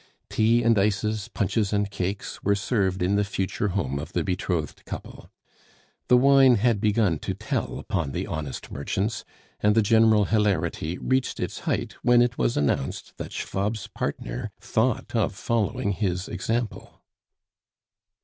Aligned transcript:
Tea 0.31 0.63
and 0.63 0.79
ices, 0.79 1.27
punches 1.27 1.71
and 1.71 1.91
cakes, 1.91 2.43
were 2.43 2.55
served 2.55 3.03
in 3.03 3.17
the 3.17 3.23
future 3.23 3.67
home 3.67 3.99
of 3.99 4.13
the 4.13 4.23
betrothed 4.23 4.83
couple. 4.85 5.29
The 6.07 6.17
wine 6.17 6.55
had 6.55 6.81
begun 6.81 7.19
to 7.19 7.35
tell 7.35 7.77
upon 7.77 8.11
the 8.11 8.25
honest 8.25 8.71
merchants, 8.71 9.23
and 9.59 9.75
the 9.75 9.83
general 9.83 10.25
hilarity 10.25 10.97
reached 10.97 11.39
its 11.39 11.59
height 11.69 11.97
when 12.01 12.23
it 12.23 12.35
was 12.35 12.57
announced 12.57 13.13
that 13.19 13.31
Schwab's 13.31 13.85
partner 13.85 14.49
thought 14.59 15.15
of 15.15 15.35
following 15.35 15.91
his 15.91 16.27
example. 16.27 17.03